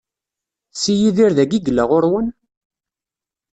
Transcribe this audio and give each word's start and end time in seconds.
Si 0.79 0.91
Yidir 0.99 1.31
dagi 1.37 1.57
i 1.57 1.63
yella 1.65 1.83
ɣur-wen? 1.89 2.27